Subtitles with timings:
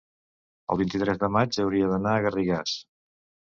[0.75, 2.77] el vint-i-tres de maig hauria d'anar a Garrigàs.